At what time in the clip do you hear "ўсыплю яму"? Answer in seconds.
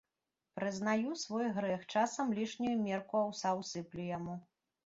3.61-4.35